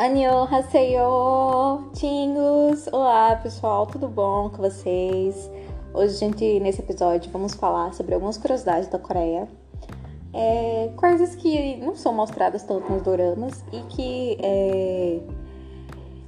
[0.00, 2.86] Annyeonghaseyo, Tingos!
[2.90, 5.50] Olá pessoal, tudo bom com vocês?
[5.92, 9.46] Hoje, gente, nesse episódio, vamos falar sobre algumas curiosidades da Coreia.
[10.32, 15.20] É, coisas que não são mostradas tanto nos doramas e que é,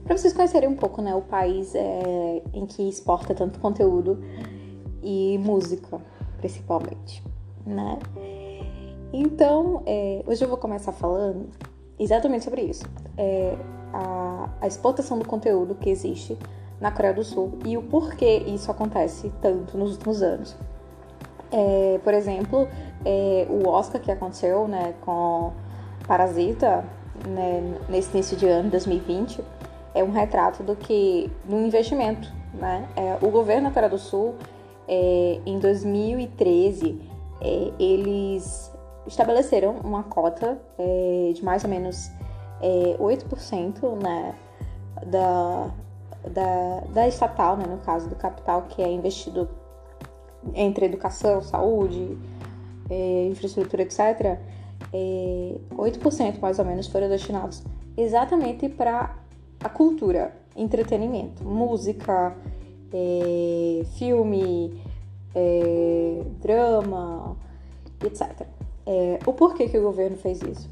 [0.04, 4.22] para vocês conhecerem um pouco, né, o país é, em que exporta tanto conteúdo
[5.02, 5.98] e música,
[6.36, 7.24] principalmente,
[7.64, 7.98] né?
[9.14, 11.48] Então, é, hoje eu vou começar falando
[11.98, 12.84] exatamente sobre isso.
[13.16, 13.56] É,
[13.92, 16.38] a, a, exportação do conteúdo que existe
[16.80, 20.56] na Coreia do Sul e o porquê isso acontece tanto nos últimos anos.
[21.50, 22.66] É, por exemplo,
[23.04, 25.52] é, o Oscar que aconteceu né, com
[26.06, 26.84] Parasita
[27.28, 29.44] né, nesse início de ano, 2020,
[29.94, 32.32] é um retrato do que no investimento.
[32.54, 32.88] Né?
[32.96, 34.34] É, o governo da Coreia do Sul,
[34.88, 37.00] é, em 2013,
[37.40, 38.72] é, eles
[39.06, 42.10] estabeleceram uma cota é, de mais ou menos
[42.62, 44.34] é, 8% né,
[45.06, 45.70] da,
[46.30, 49.48] da, da estatal, né, no caso do capital que é investido
[50.54, 52.16] entre educação, saúde,
[52.88, 54.38] é, infraestrutura, etc.,
[54.92, 57.62] é, 8% mais ou menos foram destinados
[57.96, 59.16] exatamente para
[59.62, 62.36] a cultura, entretenimento, música,
[62.92, 64.80] é, filme,
[65.34, 67.36] é, drama,
[68.04, 68.46] etc.
[68.84, 70.68] É, o porquê que o governo fez isso?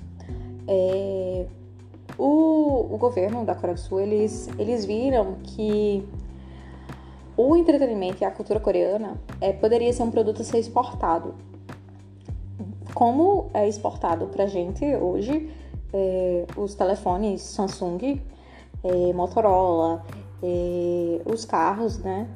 [2.21, 6.07] É, o, o, governo da Coreia do Sul, eles, eles viram que
[7.37, 11.35] o entretenimento e a cultura coreana é, poderia ser um produto a ser exportado.
[12.93, 15.51] Como é exportado pra gente hoje,
[15.93, 18.21] é, os telefones Samsung,
[18.85, 20.05] é, Motorola,
[20.43, 22.29] é, os carros, né?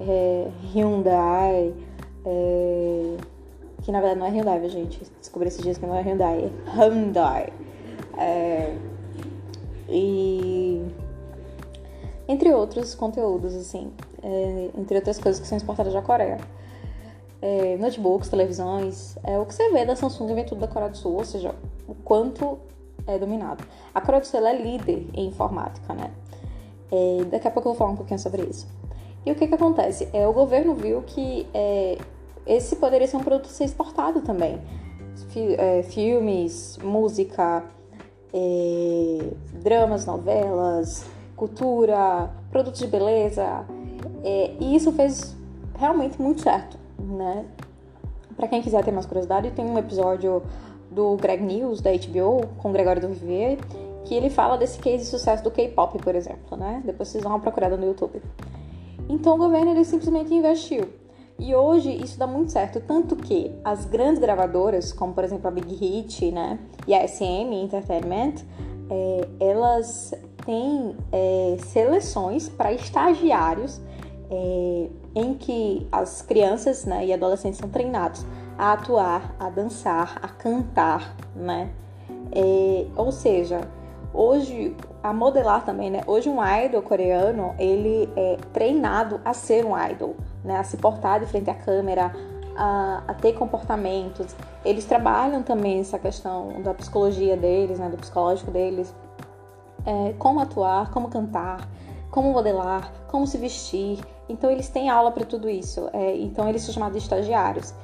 [0.00, 1.74] É, Hyundai,
[3.82, 5.02] que na verdade não é Hyundai, gente?
[5.18, 7.52] Descobri esses dias que não é Hyundai, é Hyundai.
[9.90, 10.82] E
[12.28, 13.92] entre outros conteúdos, assim,
[14.22, 16.38] é, entre outras coisas que são exportadas da Coreia.
[17.42, 20.96] É, notebooks, televisões, é, o que você vê da Samsung vem tudo da Coreia do
[20.96, 21.54] Sul, ou seja,
[21.88, 22.58] o quanto
[23.06, 23.64] é dominado.
[23.94, 26.12] A Coreia do Sul é líder em informática, né?
[26.92, 28.68] É, daqui a pouco eu vou falar um pouquinho sobre isso.
[29.24, 30.08] E o que que acontece?
[30.12, 31.98] É, o governo viu que é,
[32.46, 34.60] esse poderia ser um produto ser exportado também.
[35.58, 37.64] É, filmes, música,
[38.32, 39.30] é,
[39.60, 41.04] dramas, novelas,
[41.36, 43.64] cultura, produtos de beleza.
[44.22, 45.36] É, e isso fez
[45.78, 47.44] realmente muito certo, né?
[48.36, 50.42] Para quem quiser ter mais curiosidade, tem um episódio
[50.90, 53.58] do Greg News, da HBO, com o Gregório do Vivier,
[54.04, 56.82] que ele fala desse case de sucesso do K-pop, por exemplo, né?
[56.84, 58.20] Depois vocês dão uma procurada no YouTube.
[59.08, 60.88] Então o governo ele simplesmente investiu.
[61.40, 65.50] E hoje isso dá muito certo, tanto que as grandes gravadoras, como por exemplo a
[65.50, 68.34] Big Hit, né, e a SM Entertainment,
[68.90, 70.12] é, elas
[70.44, 73.80] têm é, seleções para estagiários
[74.30, 78.26] é, em que as crianças né, e adolescentes são treinados
[78.58, 81.70] a atuar, a dançar, a cantar, né?
[82.32, 83.62] É, ou seja,
[84.12, 86.02] hoje a modelar também, né?
[86.06, 90.14] Hoje um idol coreano ele é treinado a ser um idol
[90.44, 92.12] né, a se portar de frente à câmera,
[92.56, 94.34] a, a, ter comportamentos.
[94.64, 98.94] Eles trabalham também essa questão da psicologia deles, né, do psicológico deles,
[99.84, 101.68] é, como atuar, como cantar,
[102.10, 103.98] como modelar, como se vestir.
[104.28, 105.88] Então eles têm aula para tudo isso.
[105.92, 107.74] É, então eles são chamados de estagiários.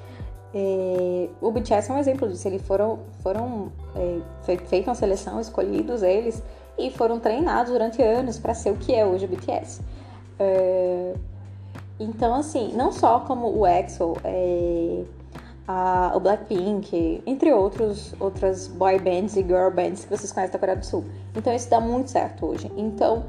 [0.55, 2.47] É, o BTS é um exemplo disso.
[2.49, 6.43] Eles foram, foram é, foi feita uma seleção, escolhidos eles
[6.79, 9.83] e foram treinados durante anos para ser o que é hoje o BTS.
[10.39, 11.15] É,
[11.99, 15.03] então, assim, não só como o EXO, é,
[15.67, 20.59] a, o Blackpink, entre outros, outras boy bands e girl bands que vocês conhecem da
[20.59, 21.05] Coreia do Sul.
[21.35, 22.71] Então, isso dá muito certo hoje.
[22.77, 23.25] Então,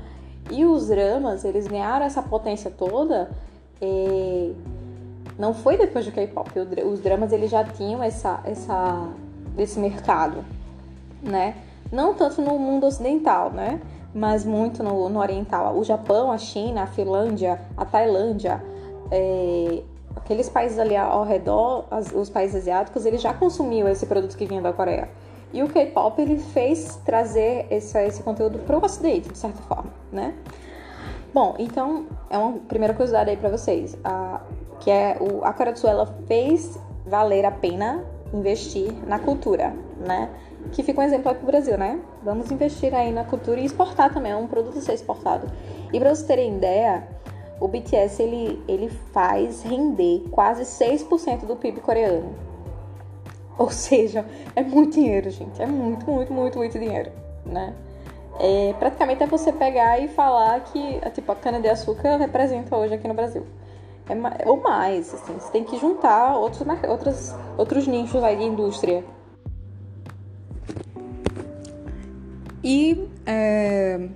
[0.52, 3.30] e os dramas, eles ganharam essa potência toda.
[3.82, 4.52] É,
[5.40, 6.52] não foi depois do K-pop.
[6.86, 9.08] Os dramas, eles já tinham essa, essa,
[9.58, 10.44] esse mercado,
[11.22, 11.56] né?
[11.90, 13.80] Não tanto no mundo ocidental, né?
[14.18, 15.78] mas muito no, no oriental.
[15.78, 18.64] O Japão, a China, a Finlândia, a Tailândia,
[19.12, 19.84] é,
[20.16, 24.46] aqueles países ali ao redor, as, os países asiáticos, eles já consumiam esse produto que
[24.46, 25.10] vinha da Coreia.
[25.54, 29.92] E o K-pop ele fez trazer esse, esse conteúdo para o Ocidente, de certa forma,
[30.12, 30.34] né?
[31.34, 34.42] Bom, então é uma primeira curiosidade aí para vocês, a,
[34.80, 38.04] que é o, a Coreia do Sul ela fez valer a pena
[38.34, 39.74] investir na cultura,
[40.06, 40.30] né?
[40.72, 42.00] que fica um exemplo aqui pro Brasil, né?
[42.24, 45.48] Vamos investir aí na cultura e exportar também, é um produto a ser exportado.
[45.94, 47.08] E para vocês terem ideia,
[47.60, 52.36] o BTS ele, ele faz render quase 6% do PIB coreano.
[53.58, 54.26] Ou seja,
[54.56, 55.62] é muito dinheiro, gente.
[55.62, 57.12] É muito, muito, muito, muito dinheiro,
[57.46, 57.74] né?
[58.40, 63.16] É, praticamente é você pegar e falar que tipo, a cana-de-açúcar representa hoje aqui no
[63.16, 63.44] Brasil.
[64.08, 69.04] É, ou mais, assim, você tem que juntar outros, outros, outros nichos aí de indústria.
[72.64, 74.08] E é,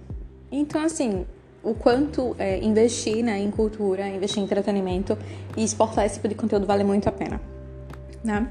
[0.52, 1.26] então assim,
[1.64, 5.18] o quanto é, investir né, em cultura, investir em entretenimento
[5.56, 7.40] e exportar esse tipo de conteúdo vale muito a pena.
[8.24, 8.50] Né?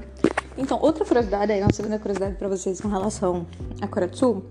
[0.57, 3.45] Então, outra curiosidade, aí, uma segunda curiosidade para vocês com relação
[3.81, 4.43] à Coreia do Sul.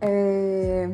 [0.00, 0.90] É...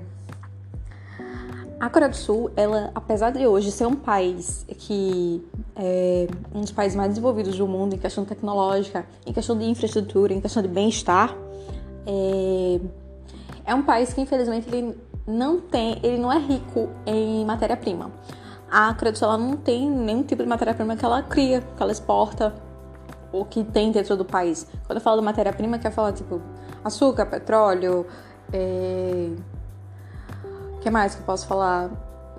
[1.78, 5.42] A Coreia do Sul, ela, apesar de hoje ser um país que
[5.74, 10.34] é um dos países mais desenvolvidos do mundo em questão tecnológica, em questão de infraestrutura,
[10.34, 11.34] em questão de bem-estar,
[12.06, 12.80] é...
[13.64, 14.94] é um país que infelizmente ele
[15.30, 18.10] não tem, ele não é rico em matéria-prima.
[18.70, 21.90] A Coreia do Sul não tem nenhum tipo de matéria-prima que ela cria, que ela
[21.90, 22.54] exporta
[23.32, 24.66] ou que tem dentro do país.
[24.86, 26.40] Quando eu falo de matéria-prima, quer falar tipo
[26.84, 28.06] açúcar, petróleo,
[28.52, 29.30] é...
[30.80, 31.90] que mais que eu posso falar?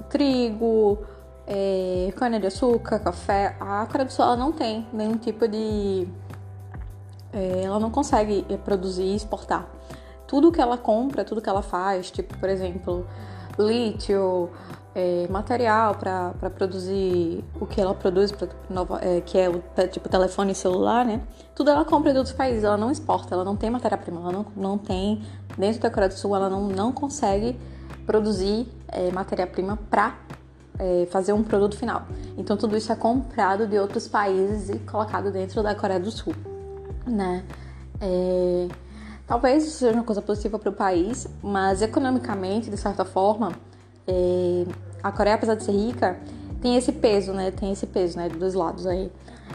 [0.09, 0.99] Trigo,
[1.47, 2.13] é...
[2.15, 3.55] cana-de-açúcar, café.
[3.59, 6.07] A Coreia do Sul não tem nenhum tipo de.
[7.33, 7.63] É...
[7.63, 9.67] ela não consegue produzir e exportar
[10.31, 13.05] tudo que ela compra, tudo que ela faz, tipo, por exemplo,
[13.59, 14.49] lítio,
[14.95, 19.61] é, material para produzir o que ela produz, pra, nova, é, que é o
[19.91, 21.19] tipo telefone e celular, né?
[21.53, 24.45] Tudo ela compra de outros países, ela não exporta, ela não tem matéria-prima, ela não,
[24.55, 25.21] não tem,
[25.57, 27.59] dentro da Coreia do Sul, ela não, não consegue
[28.05, 30.15] produzir é, matéria-prima para
[30.79, 32.03] é, fazer um produto final.
[32.37, 36.33] Então tudo isso é comprado de outros países e colocado dentro da Coreia do Sul,
[37.05, 37.43] né?
[37.99, 38.69] É,
[39.31, 43.53] Talvez isso seja uma coisa positiva para o país, mas economicamente, de certa forma,
[44.05, 44.65] é,
[45.01, 46.19] a Coreia, apesar de ser rica,
[46.61, 47.49] tem esse peso, né?
[47.49, 48.27] Tem esse peso, né?
[48.27, 49.09] Dos lados aí.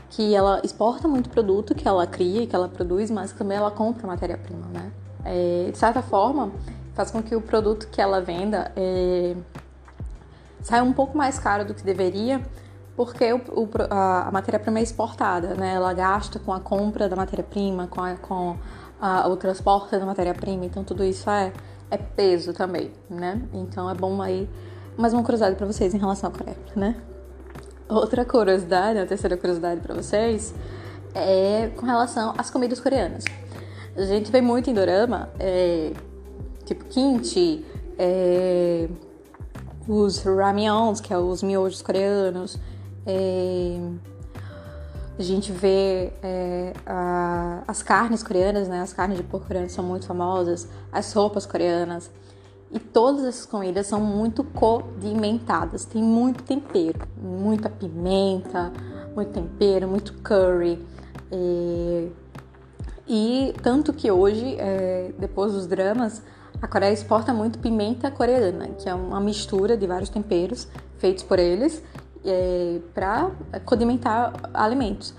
[0.09, 4.07] Que ela exporta muito produto que ela cria, que ela produz, mas também ela compra
[4.07, 4.91] matéria-prima, né?
[5.23, 6.53] É, de certa forma,
[6.95, 9.37] faz com que o produto que ela venda é,
[10.63, 12.41] saia um pouco mais caro do que deveria,
[12.97, 15.75] porque o, o, a, a matéria-prima é exportada, né?
[15.75, 18.57] Ela gasta com a compra da matéria-prima, com, a, com
[19.01, 21.53] a, o transporte da matéria-prima, então tudo isso é,
[21.91, 23.43] é peso também, né?
[23.53, 24.49] Então é bom aí
[24.97, 26.97] mais uma curiosidade para vocês em relação à Coreia, né?
[27.89, 30.55] Outra curiosidade, a terceira curiosidade para vocês
[31.15, 33.25] é com relação às comidas coreanas.
[33.97, 35.93] A gente vê muito em dorama, é,
[36.65, 37.65] tipo kimchi,
[37.99, 38.89] é,
[39.87, 42.59] os ramyons, que é os miojos coreanos,
[43.07, 43.79] é,
[45.19, 48.81] a gente vê é, a, as carnes coreanas, né?
[48.81, 52.11] As carnes de porco coreanas são muito famosas, as roupas coreanas.
[52.71, 58.73] E todas essas comidas são muito condimentadas, tem muito tempero, muita pimenta,
[59.15, 60.85] muito tempero, muito curry.
[61.33, 62.13] E,
[63.07, 66.23] e tanto que hoje, é, depois dos dramas,
[66.61, 71.39] a Coreia exporta muito pimenta coreana, que é uma mistura de vários temperos feitos por
[71.39, 71.83] eles
[72.27, 73.31] é, para
[73.65, 75.15] condimentar alimentos.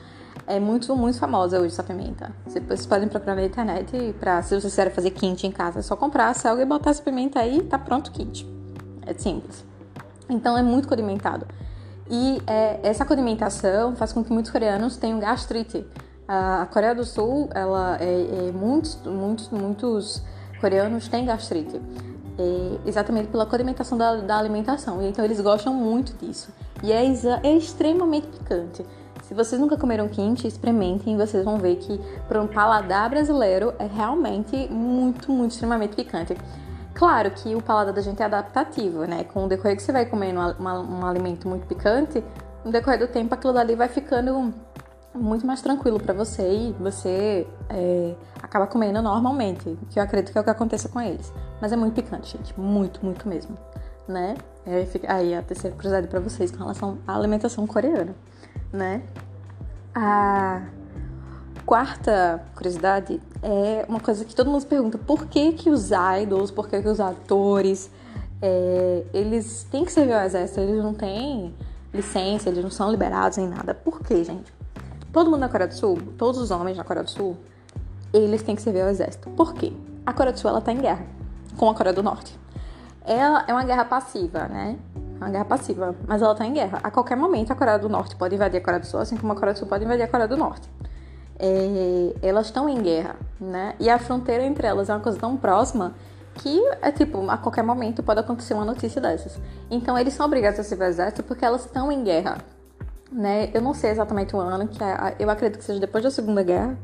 [0.45, 2.31] É muito, muito famosa hoje essa pimenta.
[2.45, 5.95] Vocês podem procurar na internet para se vocês quiserem fazer quente em casa, é só
[5.95, 8.47] comprar a selga e botar essa pimenta aí, tá pronto o quente.
[9.05, 9.65] É simples.
[10.29, 11.45] Então é muito condimentado.
[12.09, 15.85] E é, essa condimentação faz com que muitos coreanos tenham gastrite.
[16.27, 20.21] A Coreia do Sul, ela é, é muitos, muitos, muitos
[20.59, 21.81] coreanos têm gastrite.
[22.39, 25.01] É, exatamente pela condimentação da, da alimentação.
[25.01, 26.49] Então eles gostam muito disso.
[26.83, 27.03] E é,
[27.43, 28.85] é extremamente picante.
[29.23, 33.73] Se vocês nunca comeram quente, experimentem e vocês vão ver que para um paladar brasileiro
[33.77, 36.37] é realmente muito, muito extremamente picante.
[36.93, 39.25] Claro que o paladar da gente é adaptativo, né?
[39.25, 42.23] Com o decorrer que você vai comendo um, um alimento muito picante,
[42.63, 44.53] no decorrer do tempo aquilo dali vai ficando
[45.13, 50.37] muito mais tranquilo para você e você é, acaba comendo normalmente, que eu acredito que
[50.37, 51.33] é o que acontece com eles.
[51.59, 53.57] Mas é muito picante, gente, muito, muito mesmo
[54.07, 54.37] né?
[55.07, 58.15] Aí, a terceira curiosidade para vocês com relação à alimentação coreana,
[58.71, 59.01] né?
[59.93, 60.61] A
[61.65, 65.89] quarta curiosidade é uma coisa que todo mundo se pergunta: por que que os
[66.21, 67.89] idols, por que que os atores,
[68.41, 70.59] é, eles têm que servir ao exército?
[70.59, 71.53] Eles não têm
[71.93, 73.73] licença, eles não são liberados em nada.
[73.73, 74.53] Por quê, gente?
[75.11, 77.37] Todo mundo na Coreia do Sul, todos os homens na Coreia do Sul,
[78.13, 79.29] eles têm que servir ao exército.
[79.31, 79.73] Por quê?
[80.05, 81.05] A Coreia do Sul ela tá em guerra
[81.57, 82.37] com a Coreia do Norte
[83.07, 84.77] ela é uma guerra passiva, né?
[85.15, 86.79] Uma guerra passiva, mas ela tá em guerra.
[86.83, 89.31] A qualquer momento a Coreia do Norte pode invadir a Coreia do Sul, assim como
[89.33, 90.69] a Coreia do Sul pode invadir a Coreia do Norte.
[91.39, 93.75] É, elas estão em guerra, né?
[93.79, 95.95] E a fronteira entre elas é uma coisa tão próxima
[96.35, 99.39] que é tipo, a qualquer momento pode acontecer uma notícia dessas.
[99.71, 102.37] Então eles são obrigados a o exército porque elas estão em guerra,
[103.11, 103.49] né?
[103.53, 106.43] Eu não sei exatamente o ano, que é, eu acredito que seja depois da Segunda
[106.43, 106.77] Guerra,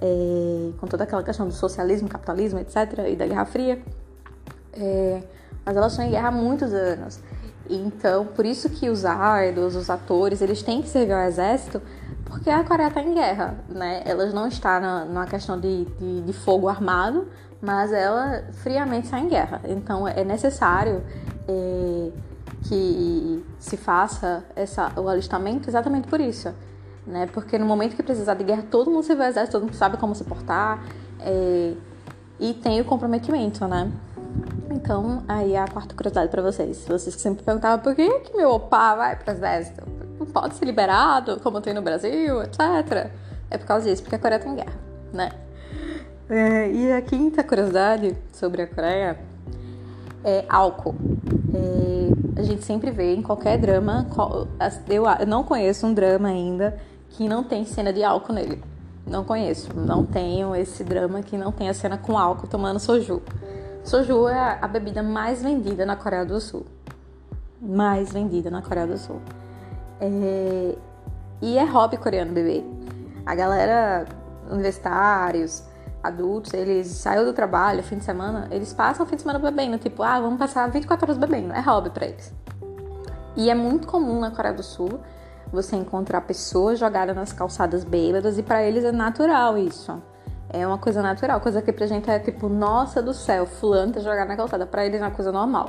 [0.00, 2.76] é, com toda aquela questão do socialismo, capitalismo, etc.,
[3.08, 3.82] e da Guerra Fria.
[4.72, 5.22] É,
[5.68, 7.20] mas elas estão em guerra há muitos anos.
[7.68, 11.82] Então, por isso que os idols, os atores, eles têm que servir ao exército,
[12.24, 14.02] porque a Coreia está em guerra, né?
[14.06, 17.28] Elas não estão na, numa questão de, de, de, fogo armado,
[17.60, 19.60] mas ela friamente está em guerra.
[19.64, 21.02] Então, é necessário
[21.46, 22.12] é,
[22.66, 26.50] que se faça essa, o alistamento exatamente por isso,
[27.06, 27.28] né?
[27.30, 29.76] Porque no momento que precisar de guerra, todo mundo se vê ao exército, todo mundo
[29.76, 30.82] sabe como se portar
[31.20, 31.74] é,
[32.40, 33.92] e tem o comprometimento, né?
[34.70, 36.84] Então, aí é a quarta curiosidade para vocês.
[36.86, 39.82] Vocês que sempre perguntavam por que, que meu opa vai para exército?
[40.18, 43.10] Não pode ser liberado, como tem no Brasil, etc.
[43.50, 44.78] É por causa disso, porque a Coreia tá em guerra,
[45.12, 45.30] né?
[46.28, 49.18] É, e a quinta curiosidade sobre a Coreia
[50.22, 50.94] é álcool.
[51.54, 54.06] É, a gente sempre vê em qualquer drama,
[54.88, 56.78] eu não conheço um drama ainda
[57.10, 58.62] que não tem cena de álcool nele.
[59.06, 63.22] Não conheço, não tenho esse drama que não tem a cena com álcool tomando soju.
[63.88, 66.66] Soju é a bebida mais vendida na Coreia do Sul.
[67.58, 69.18] Mais vendida na Coreia do Sul.
[69.98, 70.76] É...
[71.40, 72.66] E é hobby coreano beber.
[73.24, 74.04] A galera,
[74.50, 75.64] universitários,
[76.02, 79.78] adultos, eles saem do trabalho, fim de semana, eles passam o fim de semana bebendo.
[79.78, 81.54] Tipo, ah, vamos passar 24 horas bebendo.
[81.54, 82.30] É hobby pra eles.
[83.38, 85.00] E é muito comum na Coreia do Sul
[85.50, 89.98] você encontrar pessoas jogadas nas calçadas bêbadas e para eles é natural isso.
[90.50, 94.00] É uma coisa natural, coisa que pra gente é tipo, nossa do céu, fulano tá
[94.00, 94.66] jogando na calçada.
[94.66, 95.68] Pra eles é uma coisa normal.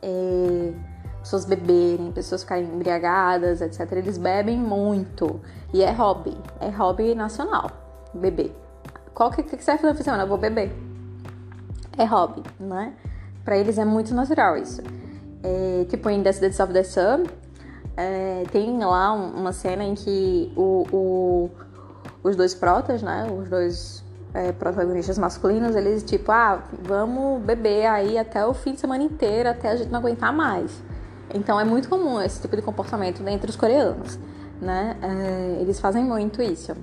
[0.00, 0.72] É,
[1.20, 3.80] pessoas beberem, pessoas ficarem embriagadas, etc.
[3.92, 5.40] Eles bebem muito.
[5.74, 7.70] E é hobby, é hobby nacional,
[8.14, 8.54] beber.
[9.12, 10.22] Qual que, que você vai fazer na semana?
[10.22, 10.72] Eu vou beber.
[11.98, 12.92] É hobby, né?
[13.44, 14.82] Pra eles é muito natural isso.
[15.42, 17.24] É, tipo, em Descendants of the Sun,
[17.96, 21.50] é, tem lá uma cena em que o, o
[22.26, 23.26] os dois protas, né?
[23.30, 24.04] Os dois
[24.34, 29.48] é, protagonistas masculinos, eles tipo, ah, vamos beber aí até o fim de semana inteiro,
[29.48, 30.70] até a gente não aguentar mais.
[31.34, 34.18] Então é muito comum esse tipo de comportamento entre os coreanos,
[34.60, 34.96] né?
[35.02, 36.74] É, eles fazem muito isso.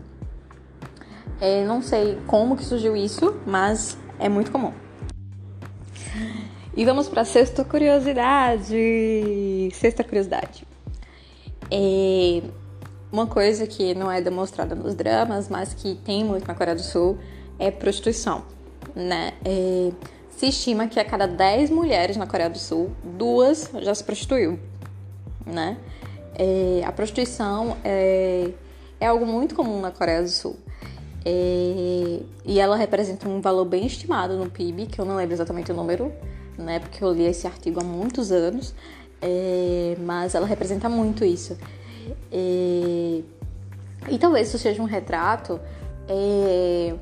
[1.39, 4.73] É, não sei como que surgiu isso, mas é muito comum.
[6.75, 9.69] E vamos para a sexta curiosidade.
[9.73, 10.65] Sexta curiosidade.
[11.69, 12.41] É,
[13.13, 16.81] uma coisa que não é demonstrada nos dramas, mas que tem muito na Coreia do
[16.81, 17.15] Sul,
[17.59, 18.43] é prostituição,
[18.95, 19.33] né?
[19.45, 19.91] É,
[20.31, 24.59] se estima que a cada 10 mulheres na Coreia do Sul, duas já se prostituiu,
[25.45, 25.77] né?
[26.33, 28.49] É, a prostituição é,
[28.99, 30.57] é algo muito comum na Coreia do Sul.
[31.23, 35.71] É, e ela representa um valor bem estimado no PIB, que eu não lembro exatamente
[35.71, 36.11] o número,
[36.57, 36.79] né?
[36.79, 38.73] Porque eu li esse artigo há muitos anos,
[39.21, 41.55] é, mas ela representa muito isso.
[42.31, 43.23] E,
[44.09, 45.59] e talvez isso seja um retrato
[46.07, 46.95] é,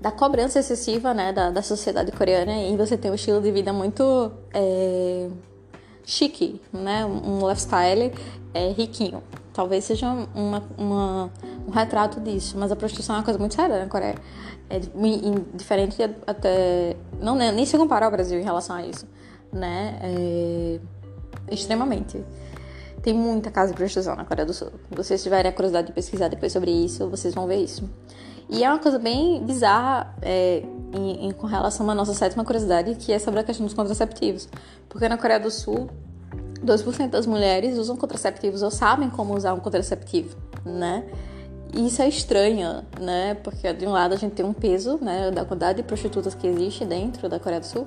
[0.00, 3.72] da cobrança excessiva né, da, da sociedade coreana e você tem um estilo de vida
[3.72, 5.28] muito é,
[6.04, 8.12] chique, né, um lifestyle
[8.52, 9.22] é, riquinho.
[9.52, 11.30] Talvez seja uma, uma,
[11.66, 14.16] um retrato disso, mas a prostituição é uma coisa muito séria na Coreia.
[14.68, 14.80] É
[15.54, 16.96] diferente até.
[17.20, 19.06] Não, nem se compara ao Brasil em relação a isso,
[19.52, 19.98] né?
[20.02, 20.80] É,
[21.50, 22.24] extremamente.
[23.04, 24.70] Tem muita casa de prostituição na Coreia do Sul.
[24.88, 27.84] Se vocês tiverem a curiosidade de pesquisar depois sobre isso, vocês vão ver isso.
[28.48, 32.94] E é uma coisa bem bizarra é, em, em, com relação à nossa sétima curiosidade,
[32.94, 34.48] que é sobre a questão dos contraceptivos.
[34.88, 35.90] Porque na Coreia do Sul,
[36.64, 40.34] 2% das mulheres usam contraceptivos ou sabem como usar um contraceptivo,
[40.64, 41.04] né?
[41.74, 43.34] Isso é estranho, né?
[43.34, 46.46] Porque de um lado a gente tem um peso, né, da quantidade de prostitutas que
[46.46, 47.86] existe dentro da Coreia do Sul,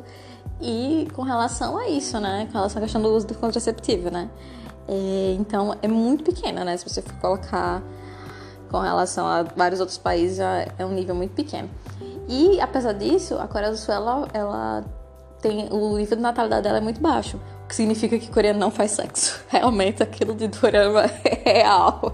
[0.62, 4.30] e com relação a isso, né, com relação à questão do uso do contraceptivo, né?
[4.88, 6.78] É, então é muito pequena, né?
[6.78, 7.82] Se você for colocar
[8.70, 11.70] com relação a vários outros países, é um nível muito pequeno.
[12.28, 14.86] E apesar disso, a Coreia do Sul ela, ela
[15.42, 18.72] tem o nível de natalidade dela é muito baixo, o que significa que coreano não
[18.72, 19.42] faz sexo.
[19.48, 22.14] Realmente aquilo de dorama é real,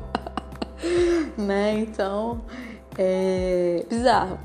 [1.37, 1.79] né?
[1.79, 2.41] Então
[2.97, 4.39] é bizarro,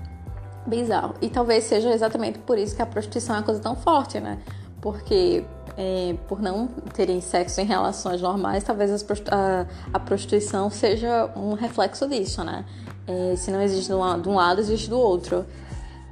[0.67, 1.15] bizarro.
[1.21, 4.39] E talvez seja exatamente por isso que a prostituição é uma coisa tão forte, né?
[4.81, 5.45] Porque
[5.79, 8.91] é, por não terem sexo em relações normais, talvez
[9.31, 12.65] a, a, prostituição seja um reflexo disso, né?
[13.07, 15.47] É, se não existe de um, de um, lado, existe do outro.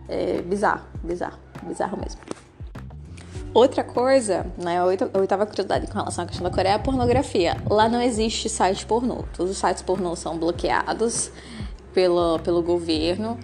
[0.08, 2.20] É bizarro, bizarro, bizarro mesmo.
[3.52, 4.84] Outra coisa, né, a
[5.18, 7.56] oitava curiosidade com relação à questão da Coreia é a pornografia.
[7.68, 9.24] Lá não existe site pornô.
[9.36, 11.32] Todos os sites pornô são bloqueados
[11.92, 13.36] pelo, pelo governo.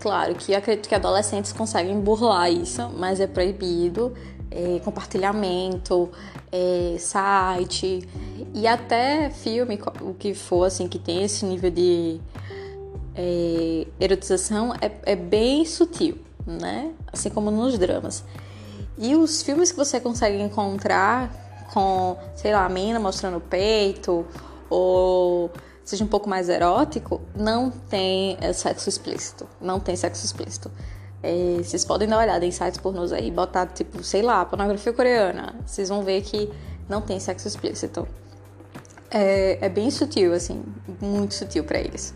[0.00, 4.12] Claro que acredito que adolescentes conseguem burlar isso, mas é proibido
[4.56, 6.10] é, compartilhamento,
[6.50, 8.08] é, site
[8.54, 12.18] e até filme, o que for, assim, que tem esse nível de
[13.14, 16.92] é, erotização é, é bem sutil, né?
[17.12, 18.24] Assim como nos dramas.
[18.96, 21.30] E os filmes que você consegue encontrar
[21.72, 24.24] com, sei lá, a mina mostrando o peito
[24.70, 25.50] ou
[25.84, 29.46] seja um pouco mais erótico, não tem sexo explícito.
[29.60, 30.70] Não tem sexo explícito.
[31.22, 34.92] É, vocês podem dar uma olhada em sites pornôs aí, botar, tipo, sei lá, pornografia
[34.92, 35.54] coreana.
[35.66, 36.50] Vocês vão ver que
[36.88, 38.06] não tem sexo explícito.
[39.10, 40.62] É, é bem sutil, assim,
[41.00, 42.14] muito sutil para eles.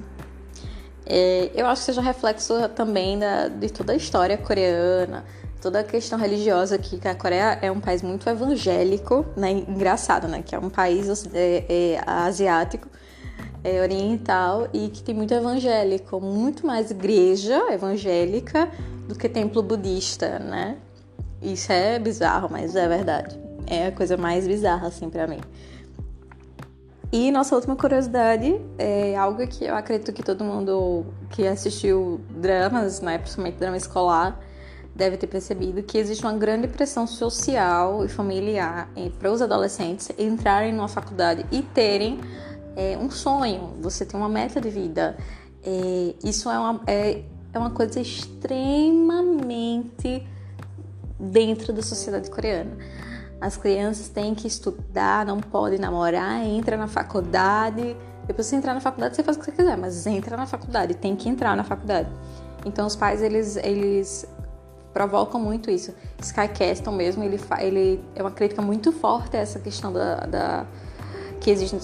[1.06, 5.24] É, eu acho que seja reflexo também da, de toda a história coreana,
[5.60, 9.50] toda a questão religiosa aqui, que a Coreia é um país muito evangélico, né?
[9.50, 10.42] Engraçado, né?
[10.42, 12.88] Que é um país é, é, asiático,
[13.62, 18.70] é, oriental e que tem muito evangélico, muito mais igreja evangélica
[19.08, 20.76] do que templo budista, né?
[21.42, 23.38] Isso é bizarro, mas é verdade.
[23.66, 25.40] É a coisa mais bizarra, assim, para mim.
[27.12, 33.00] E nossa última curiosidade é algo que eu acredito que todo mundo que assistiu dramas,
[33.00, 34.38] né, principalmente drama escolar,
[34.94, 40.72] deve ter percebido que existe uma grande pressão social e familiar para os adolescentes entrarem
[40.72, 42.20] numa faculdade e terem
[42.76, 45.16] é, um sonho, você tem uma meta de vida.
[45.62, 47.22] É, isso é uma, é,
[47.52, 50.26] é uma coisa extremamente
[51.18, 52.76] dentro da sociedade coreana.
[53.40, 57.96] As crianças têm que estudar, não podem namorar, entra na faculdade.
[58.26, 60.94] Depois você entrar na faculdade, você faz o que você quiser, mas entra na faculdade,
[60.94, 62.08] tem que entrar na faculdade.
[62.64, 64.28] Então os pais eles, eles
[64.92, 65.94] provocam muito isso.
[66.20, 70.66] Skycastle mesmo, ele, ele é uma crítica muito forte a essa questão da, da
[71.40, 71.74] que existe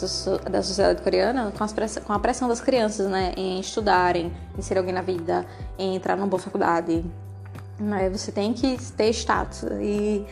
[0.50, 1.64] da sociedade coreana com,
[2.04, 5.46] com, a pressão das crianças, né, em estudarem, em ser alguém na vida,
[5.78, 7.04] em entrar numa boa faculdade.
[7.78, 9.64] Né, você tem que ter status.
[9.80, 10.26] E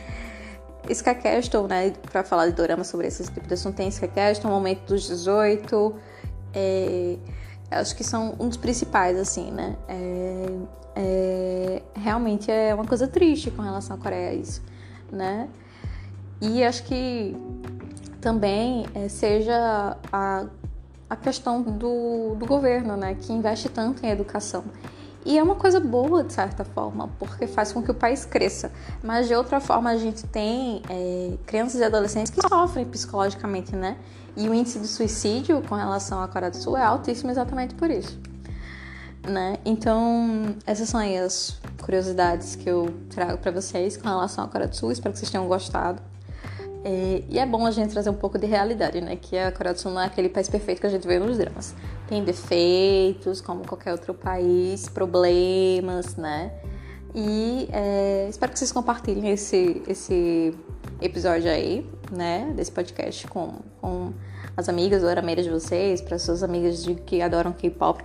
[0.89, 5.07] Skycastle, né, para falar de dorama sobre esse tipo de assunto, tem o momento dos
[5.07, 5.95] 18,
[6.53, 7.17] é,
[7.71, 10.49] acho que são um dos principais, assim, né, é,
[10.95, 14.61] é, realmente é uma coisa triste com relação à Coreia isso,
[15.11, 15.49] né,
[16.41, 17.35] e acho que
[18.25, 20.45] também é, seja a,
[21.07, 24.63] a questão do, do governo, né, que investe tanto em educação.
[25.23, 28.71] E é uma coisa boa, de certa forma, porque faz com que o país cresça.
[29.03, 33.95] Mas de outra forma, a gente tem é, crianças e adolescentes que sofrem psicologicamente, né?
[34.35, 37.91] E o índice de suicídio com relação à Coreia do Sul é altíssimo exatamente por
[37.91, 38.19] isso.
[39.27, 39.57] Né?
[39.63, 44.67] Então, essas são aí as curiosidades que eu trago para vocês com relação à Coreia
[44.67, 44.91] do Sul.
[44.91, 46.01] Espero que vocês tenham gostado.
[46.87, 49.15] É, e é bom a gente trazer um pouco de realidade, né?
[49.15, 51.35] Que a Coreia do Sul não é aquele país perfeito que a gente vê nos
[51.35, 51.73] dramas.
[52.07, 56.51] Tem defeitos, como qualquer outro país, problemas, né?
[57.15, 60.53] E é, espero que vocês compartilhem esse, esse
[61.01, 62.53] episódio aí, né?
[62.55, 64.13] Desse podcast com, com
[64.55, 68.03] as amigas ou arameiras de vocês, para suas amigas de, que adoram K-pop,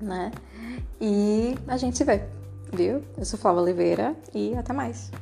[0.00, 0.32] né?
[1.00, 2.22] E a gente se vê,
[2.72, 3.04] viu?
[3.16, 5.12] Eu sou Flávia Oliveira e até mais.